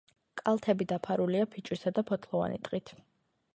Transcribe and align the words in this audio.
კალთები 0.39 0.87
დაფარულია 0.91 1.47
ფიჭვისა 1.57 1.95
და 1.99 2.05
ფოთლოვანი 2.13 2.61
ტყით. 2.69 2.93